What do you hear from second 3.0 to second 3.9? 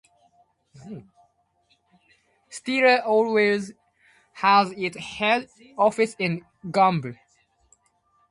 Airways